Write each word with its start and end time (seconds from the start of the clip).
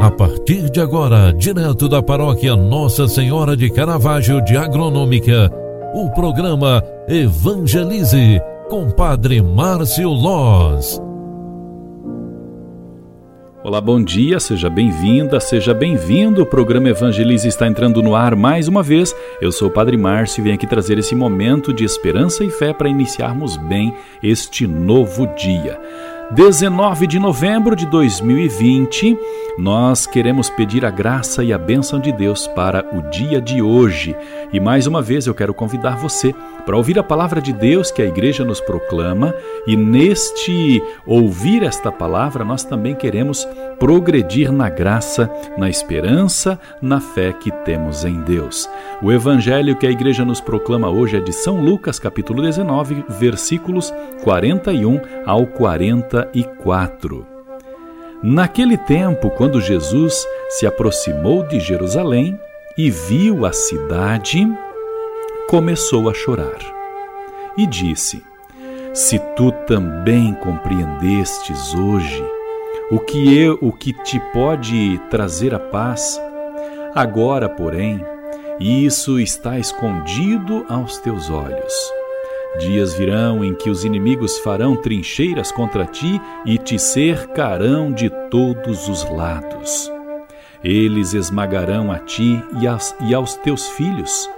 A 0.00 0.12
partir 0.12 0.70
de 0.70 0.80
agora, 0.80 1.32
direto 1.32 1.88
da 1.88 2.00
paróquia 2.00 2.54
Nossa 2.54 3.08
Senhora 3.08 3.56
de 3.56 3.68
Caravaggio 3.68 4.40
de 4.40 4.56
Agronômica, 4.56 5.50
o 5.92 6.08
programa 6.10 6.84
Evangelize 7.08 8.40
com 8.68 8.88
Padre 8.92 9.42
Márcio 9.42 10.08
Loz. 10.08 11.02
Olá, 13.64 13.80
bom 13.80 14.00
dia, 14.00 14.38
seja 14.38 14.70
bem-vinda, 14.70 15.40
seja 15.40 15.74
bem-vindo. 15.74 16.42
O 16.42 16.46
programa 16.46 16.90
Evangelize 16.90 17.48
está 17.48 17.66
entrando 17.66 18.00
no 18.00 18.14
ar 18.14 18.36
mais 18.36 18.68
uma 18.68 18.84
vez. 18.84 19.12
Eu 19.40 19.50
sou 19.50 19.66
o 19.66 19.72
Padre 19.72 19.96
Márcio 19.96 20.40
e 20.40 20.44
venho 20.44 20.54
aqui 20.54 20.66
trazer 20.66 20.96
esse 20.96 21.16
momento 21.16 21.72
de 21.72 21.82
esperança 21.82 22.44
e 22.44 22.50
fé 22.50 22.72
para 22.72 22.88
iniciarmos 22.88 23.56
bem 23.56 23.92
este 24.22 24.64
novo 24.64 25.26
dia. 25.34 25.76
19 26.30 27.06
de 27.06 27.18
novembro 27.18 27.74
de 27.74 27.86
2020, 27.86 29.18
nós 29.56 30.06
queremos 30.06 30.50
pedir 30.50 30.84
a 30.84 30.90
graça 30.90 31.42
e 31.42 31.54
a 31.54 31.58
bênção 31.58 31.98
de 31.98 32.12
Deus 32.12 32.46
para 32.46 32.84
o 32.94 33.00
dia 33.08 33.40
de 33.40 33.62
hoje. 33.62 34.14
E 34.52 34.60
mais 34.60 34.86
uma 34.86 35.00
vez 35.00 35.26
eu 35.26 35.34
quero 35.34 35.54
convidar 35.54 35.96
você 35.96 36.34
para 36.66 36.76
ouvir 36.76 36.98
a 36.98 37.02
palavra 37.02 37.40
de 37.40 37.50
Deus 37.50 37.90
que 37.90 38.02
a 38.02 38.04
igreja 38.04 38.44
nos 38.44 38.60
proclama, 38.60 39.34
e 39.66 39.74
neste 39.74 40.82
ouvir 41.06 41.62
esta 41.62 41.90
palavra, 41.90 42.44
nós 42.44 42.62
também 42.62 42.94
queremos 42.94 43.48
progredir 43.78 44.52
na 44.52 44.68
graça, 44.68 45.30
na 45.56 45.70
esperança, 45.70 46.60
na 46.82 47.00
fé 47.00 47.32
que 47.32 47.50
temos 47.50 48.04
em 48.04 48.20
Deus. 48.20 48.68
O 49.00 49.10
evangelho 49.10 49.76
que 49.76 49.86
a 49.86 49.90
igreja 49.90 50.26
nos 50.26 50.42
proclama 50.42 50.90
hoje 50.90 51.16
é 51.16 51.20
de 51.20 51.32
São 51.32 51.58
Lucas, 51.58 51.98
capítulo 51.98 52.42
19, 52.42 53.02
versículos 53.08 53.94
41 54.22 55.00
ao 55.24 55.46
44. 56.24 57.26
Naquele 58.22 58.76
tempo, 58.76 59.30
quando 59.30 59.60
Jesus 59.60 60.26
se 60.50 60.66
aproximou 60.66 61.46
de 61.46 61.60
Jerusalém 61.60 62.38
e 62.76 62.90
viu 62.90 63.46
a 63.46 63.52
cidade, 63.52 64.46
começou 65.48 66.08
a 66.10 66.14
chorar 66.14 66.58
e 67.56 67.66
disse: 67.66 68.22
Se 68.92 69.18
tu 69.36 69.52
também 69.66 70.34
compreendestes 70.34 71.74
hoje 71.74 72.24
o 72.90 72.98
que 72.98 73.38
eu, 73.38 73.58
o 73.60 73.72
que 73.72 73.92
te 73.92 74.18
pode 74.32 74.98
trazer 75.10 75.54
a 75.54 75.58
paz, 75.58 76.20
agora, 76.94 77.48
porém, 77.48 78.04
isso 78.58 79.20
está 79.20 79.58
escondido 79.58 80.64
aos 80.68 80.98
teus 80.98 81.30
olhos. 81.30 81.97
Dias 82.58 82.94
virão 82.94 83.44
em 83.44 83.54
que 83.54 83.70
os 83.70 83.84
inimigos 83.84 84.38
farão 84.38 84.76
trincheiras 84.76 85.52
contra 85.52 85.86
ti 85.86 86.20
e 86.44 86.58
te 86.58 86.78
cercarão 86.78 87.92
de 87.92 88.10
todos 88.30 88.88
os 88.88 89.08
lados. 89.10 89.90
Eles 90.62 91.14
esmagarão 91.14 91.92
a 91.92 91.98
ti 91.98 92.42
e 92.60 92.66
aos, 92.66 92.94
e 93.00 93.14
aos 93.14 93.36
teus 93.36 93.68
filhos 93.68 94.28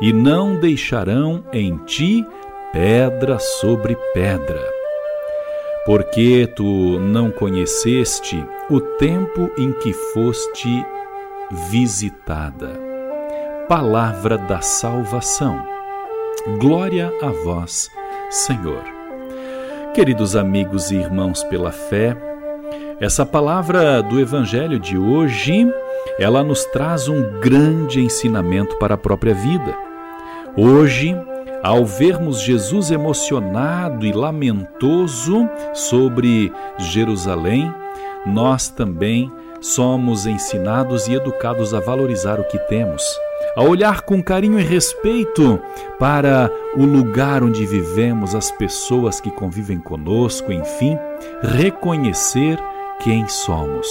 e 0.00 0.12
não 0.12 0.56
deixarão 0.56 1.44
em 1.52 1.76
ti 1.78 2.26
pedra 2.72 3.38
sobre 3.38 3.96
pedra. 4.12 4.60
Porque 5.84 6.48
tu 6.54 6.98
não 6.98 7.30
conheceste 7.30 8.44
o 8.68 8.80
tempo 8.80 9.50
em 9.56 9.72
que 9.72 9.92
foste 9.92 10.84
visitada. 11.70 12.72
Palavra 13.68 14.36
da 14.36 14.60
salvação. 14.60 15.75
Glória 16.54 17.12
a 17.20 17.30
vós, 17.30 17.90
Senhor. 18.30 18.84
Queridos 19.92 20.36
amigos 20.36 20.92
e 20.92 20.94
irmãos 20.94 21.42
pela 21.42 21.72
fé, 21.72 22.16
essa 23.00 23.26
palavra 23.26 24.00
do 24.00 24.20
evangelho 24.20 24.78
de 24.78 24.96
hoje, 24.96 25.66
ela 26.20 26.44
nos 26.44 26.64
traz 26.66 27.08
um 27.08 27.40
grande 27.40 28.00
ensinamento 28.00 28.78
para 28.78 28.94
a 28.94 28.98
própria 28.98 29.34
vida. 29.34 29.76
Hoje, 30.56 31.16
ao 31.64 31.84
vermos 31.84 32.40
Jesus 32.40 32.92
emocionado 32.92 34.06
e 34.06 34.12
lamentoso 34.12 35.48
sobre 35.74 36.52
Jerusalém, 36.78 37.74
nós 38.24 38.68
também 38.68 39.32
somos 39.60 40.26
ensinados 40.26 41.08
e 41.08 41.14
educados 41.14 41.74
a 41.74 41.80
valorizar 41.80 42.38
o 42.38 42.44
que 42.44 42.58
temos, 42.68 43.02
a 43.56 43.62
olhar 43.62 44.02
com 44.02 44.22
carinho 44.22 44.60
e 44.60 44.62
respeito 44.62 45.58
para 45.98 46.50
o 46.76 46.84
lugar 46.84 47.42
onde 47.42 47.64
vivemos, 47.64 48.34
as 48.34 48.50
pessoas 48.50 49.20
que 49.20 49.30
convivem 49.30 49.78
conosco, 49.78 50.52
enfim, 50.52 50.98
reconhecer 51.42 52.58
quem 53.00 53.26
somos. 53.28 53.86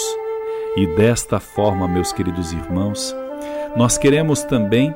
E 0.77 0.87
desta 0.95 1.39
forma, 1.39 1.87
meus 1.87 2.11
queridos 2.11 2.51
irmãos, 2.51 3.15
nós 3.75 3.97
queremos 3.97 4.43
também 4.43 4.93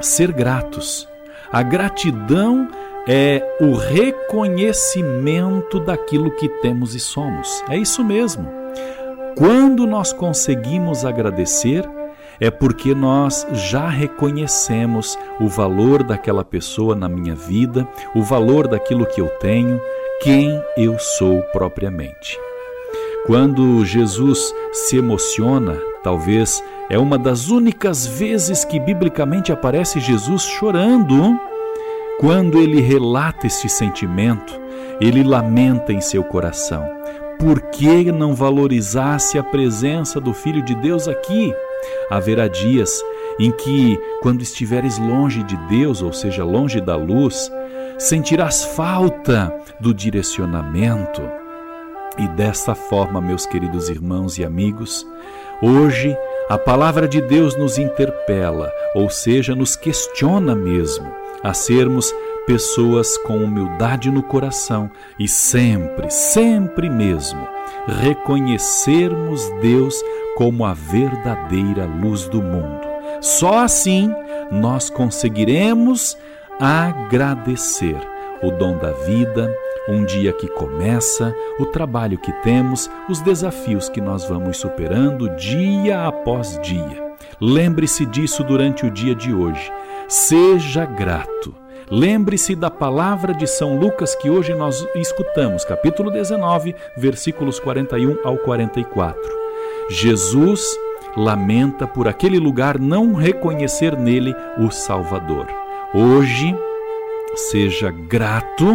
ser 0.00 0.32
gratos. 0.32 1.08
A 1.50 1.62
gratidão 1.62 2.68
é 3.06 3.42
o 3.60 3.74
reconhecimento 3.74 5.80
daquilo 5.80 6.30
que 6.32 6.48
temos 6.60 6.94
e 6.94 7.00
somos. 7.00 7.62
É 7.68 7.78
isso 7.78 8.04
mesmo. 8.04 8.50
Quando 9.38 9.86
nós 9.86 10.12
conseguimos 10.12 11.04
agradecer, 11.04 11.88
é 12.40 12.50
porque 12.50 12.94
nós 12.94 13.46
já 13.52 13.88
reconhecemos 13.88 15.18
o 15.40 15.48
valor 15.48 16.02
daquela 16.02 16.44
pessoa 16.44 16.94
na 16.94 17.08
minha 17.08 17.34
vida, 17.34 17.86
o 18.14 18.22
valor 18.22 18.68
daquilo 18.68 19.06
que 19.06 19.20
eu 19.20 19.28
tenho, 19.40 19.80
quem 20.22 20.60
eu 20.76 20.98
sou 20.98 21.42
propriamente. 21.52 22.38
Quando 23.26 23.84
Jesus 23.84 24.54
se 24.72 24.96
emociona, 24.96 25.76
talvez 26.02 26.62
é 26.88 26.96
uma 26.96 27.18
das 27.18 27.48
únicas 27.48 28.06
vezes 28.06 28.64
que 28.64 28.78
biblicamente 28.78 29.50
aparece 29.50 29.98
Jesus 29.98 30.42
chorando. 30.42 31.36
Quando 32.20 32.58
ele 32.58 32.80
relata 32.80 33.46
este 33.46 33.68
sentimento, 33.68 34.58
ele 35.00 35.24
lamenta 35.24 35.92
em 35.92 36.00
seu 36.00 36.22
coração. 36.22 36.88
Por 37.38 37.60
que 37.62 38.10
não 38.12 38.34
valorizasse 38.34 39.38
a 39.38 39.42
presença 39.42 40.20
do 40.20 40.32
Filho 40.32 40.62
de 40.62 40.74
Deus 40.76 41.08
aqui? 41.08 41.52
Haverá 42.10 42.48
dias 42.48 43.02
em 43.38 43.50
que, 43.50 43.98
quando 44.22 44.42
estiveres 44.42 44.98
longe 44.98 45.42
de 45.42 45.56
Deus, 45.68 46.02
ou 46.02 46.12
seja, 46.12 46.44
longe 46.44 46.80
da 46.80 46.96
luz, 46.96 47.50
sentirás 47.98 48.64
falta 48.64 49.52
do 49.80 49.92
direcionamento. 49.92 51.22
E 52.18 52.26
desta 52.28 52.74
forma, 52.74 53.20
meus 53.20 53.44
queridos 53.44 53.90
irmãos 53.90 54.38
e 54.38 54.44
amigos, 54.44 55.06
hoje 55.62 56.16
a 56.48 56.56
palavra 56.56 57.06
de 57.06 57.20
Deus 57.20 57.56
nos 57.56 57.76
interpela, 57.76 58.72
ou 58.94 59.10
seja, 59.10 59.54
nos 59.54 59.76
questiona 59.76 60.54
mesmo, 60.54 61.12
a 61.42 61.52
sermos 61.52 62.14
pessoas 62.46 63.18
com 63.18 63.38
humildade 63.38 64.10
no 64.10 64.22
coração 64.22 64.90
e 65.18 65.26
sempre, 65.26 66.10
sempre 66.10 66.88
mesmo, 66.88 67.46
reconhecermos 67.86 69.48
Deus 69.60 70.00
como 70.36 70.64
a 70.64 70.72
verdadeira 70.72 71.86
luz 71.86 72.28
do 72.28 72.40
mundo. 72.40 72.86
Só 73.20 73.58
assim 73.58 74.12
nós 74.50 74.88
conseguiremos 74.88 76.16
agradecer 76.60 77.96
o 78.42 78.50
dom 78.50 78.76
da 78.78 78.92
vida, 78.92 79.54
um 79.88 80.04
dia 80.04 80.32
que 80.32 80.46
começa, 80.46 81.34
o 81.58 81.66
trabalho 81.66 82.18
que 82.18 82.32
temos, 82.42 82.90
os 83.08 83.20
desafios 83.20 83.88
que 83.88 84.00
nós 84.00 84.24
vamos 84.24 84.58
superando 84.58 85.28
dia 85.36 86.06
após 86.06 86.60
dia. 86.62 87.14
Lembre-se 87.40 88.06
disso 88.06 88.44
durante 88.44 88.86
o 88.86 88.90
dia 88.90 89.14
de 89.14 89.32
hoje. 89.32 89.72
Seja 90.08 90.84
grato. 90.84 91.65
Lembre-se 91.90 92.54
da 92.54 92.70
palavra 92.70 93.32
de 93.32 93.46
São 93.46 93.78
Lucas 93.78 94.14
que 94.14 94.28
hoje 94.28 94.54
nós 94.54 94.86
escutamos, 94.96 95.64
capítulo 95.64 96.10
19, 96.10 96.74
versículos 96.96 97.60
41 97.60 98.18
ao 98.24 98.36
44. 98.38 99.20
Jesus 99.88 100.76
lamenta 101.16 101.86
por 101.86 102.08
aquele 102.08 102.38
lugar 102.38 102.78
não 102.78 103.14
reconhecer 103.14 103.96
nele 103.96 104.34
o 104.58 104.70
Salvador. 104.70 105.46
Hoje, 105.94 106.54
seja 107.34 107.90
grato 107.90 108.66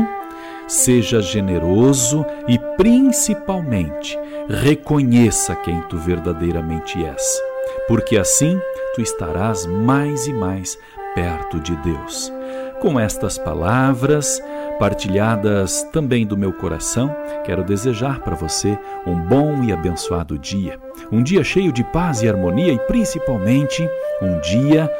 seja 0.72 1.22
generoso 1.22 2.25
e, 2.48 2.58
principalmente, 2.78 4.18
reconheça 4.48 5.54
quem 5.54 5.81
tu 5.81 5.98
verdadeiramente 5.98 7.04
és, 7.04 7.42
porque 7.90 8.18
assim 8.18 8.60
tu 8.96 9.02
estarás 9.02 9.66
mais 9.66 10.28
e 10.28 10.34
mais 10.34 10.80
perto 11.13 11.60
de 11.60 11.75
Deus. 11.78 12.31
Com 12.81 13.00
estas 13.00 13.38
palavras, 13.38 14.42
partilhadas 14.80 15.83
também 15.94 16.25
do 16.25 16.36
meu 16.36 16.51
coração, 16.51 17.16
quero 17.45 17.63
desejar 17.63 18.22
para 18.22 18.36
você 18.36 18.75
um 19.06 19.13
bom 19.13 19.63
e 19.63 19.72
abençoado 19.72 20.36
dia. 20.36 20.80
Um 21.12 21.22
dia 21.22 21.44
cheio 21.44 21.72
de 21.72 21.83
paz 21.83 22.24
e 22.24 22.28
harmonia 22.28 22.74
e 22.74 22.80
principalmente 22.80 23.88
um 24.19 24.39
dia 24.39 24.92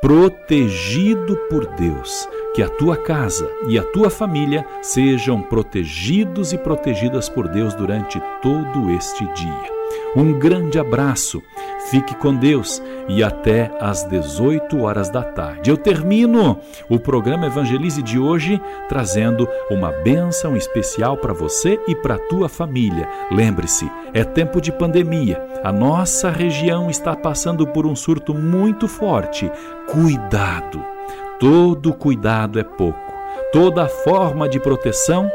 protegido 0.00 1.36
por 1.48 1.64
Deus 1.76 2.28
que 2.54 2.62
a 2.62 2.68
tua 2.68 2.96
casa 2.96 3.50
e 3.66 3.78
a 3.78 3.82
tua 3.82 4.10
família 4.10 4.66
sejam 4.82 5.40
protegidos 5.40 6.52
e 6.52 6.58
protegidas 6.58 7.28
por 7.28 7.48
Deus 7.48 7.74
durante 7.74 8.20
todo 8.42 8.90
este 8.90 9.24
dia. 9.34 9.82
Um 10.14 10.38
grande 10.38 10.78
abraço, 10.78 11.42
fique 11.90 12.14
com 12.14 12.34
Deus 12.34 12.82
e 13.08 13.22
até 13.22 13.70
às 13.80 14.04
18 14.04 14.80
horas 14.82 15.08
da 15.08 15.22
tarde. 15.22 15.70
Eu 15.70 15.76
termino 15.76 16.58
o 16.88 16.98
programa 16.98 17.46
Evangelize 17.46 18.02
de 18.02 18.18
hoje 18.18 18.60
trazendo 18.88 19.48
uma 19.70 19.90
bênção 19.90 20.56
especial 20.56 21.16
para 21.16 21.32
você 21.32 21.80
e 21.88 21.94
para 21.94 22.18
tua 22.18 22.48
família. 22.48 23.08
Lembre-se, 23.30 23.90
é 24.12 24.22
tempo 24.22 24.60
de 24.60 24.70
pandemia. 24.70 25.42
A 25.64 25.72
nossa 25.72 26.30
região 26.30 26.90
está 26.90 27.16
passando 27.16 27.66
por 27.66 27.86
um 27.86 27.96
surto 27.96 28.34
muito 28.34 28.86
forte. 28.86 29.50
Cuidado! 29.90 30.92
Todo 31.42 31.92
cuidado 31.92 32.60
é 32.60 32.62
pouco. 32.62 33.12
Toda 33.52 33.88
forma 33.88 34.48
de 34.48 34.60
proteção 34.60 35.28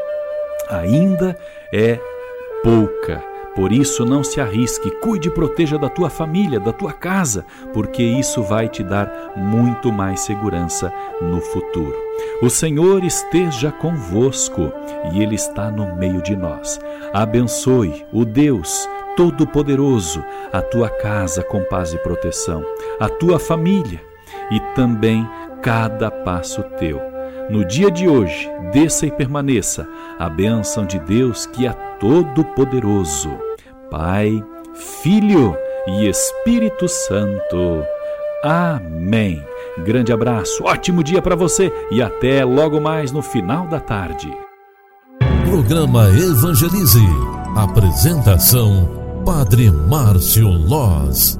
ainda 0.69 1.37
é 1.73 1.99
pouca. 2.63 3.21
Por 3.53 3.73
isso, 3.73 4.05
não 4.05 4.23
se 4.23 4.39
arrisque, 4.39 4.89
cuide 5.01 5.27
e 5.27 5.31
proteja 5.31 5.77
da 5.77 5.89
tua 5.89 6.09
família, 6.09 6.61
da 6.61 6.71
tua 6.71 6.93
casa, 6.93 7.43
porque 7.73 8.01
isso 8.01 8.41
vai 8.41 8.69
te 8.69 8.83
dar 8.83 9.33
muito 9.35 9.91
mais 9.91 10.21
segurança 10.21 10.93
no 11.19 11.41
futuro. 11.41 11.93
O 12.41 12.49
Senhor 12.49 13.03
esteja 13.03 13.69
convosco 13.69 14.71
e 15.11 15.21
Ele 15.21 15.35
está 15.35 15.69
no 15.69 15.93
meio 15.97 16.21
de 16.21 16.37
nós. 16.37 16.79
Abençoe 17.11 18.05
o 18.13 18.23
Deus 18.23 18.87
Todo-Poderoso, 19.17 20.23
a 20.53 20.61
tua 20.61 20.89
casa 20.89 21.43
com 21.43 21.61
paz 21.65 21.93
e 21.93 21.97
proteção, 21.97 22.63
a 22.97 23.09
tua 23.09 23.37
família 23.37 24.07
e 24.51 24.59
também 24.73 25.27
cada 25.61 26.09
passo 26.09 26.63
teu. 26.79 27.01
No 27.49 27.65
dia 27.65 27.89
de 27.89 28.07
hoje, 28.07 28.49
desça 28.71 29.05
e 29.05 29.11
permaneça 29.11 29.87
a 30.19 30.29
bênção 30.29 30.85
de 30.85 30.99
Deus 30.99 31.45
que 31.45 31.65
é 31.65 31.71
todo-poderoso. 31.99 33.29
Pai, 33.89 34.43
Filho 35.01 35.55
e 35.87 36.07
Espírito 36.07 36.87
Santo. 36.87 37.83
Amém. 38.43 39.43
Grande 39.79 40.11
abraço, 40.11 40.63
ótimo 40.63 41.03
dia 41.03 41.21
para 41.21 41.35
você 41.35 41.71
e 41.91 42.01
até 42.01 42.43
logo 42.43 42.81
mais 42.81 43.11
no 43.11 43.21
final 43.21 43.67
da 43.67 43.79
tarde. 43.79 44.31
Programa 45.49 46.09
Evangelize. 46.09 47.05
Apresentação: 47.55 49.23
Padre 49.25 49.71
Márcio 49.71 50.49
Loz. 50.49 51.39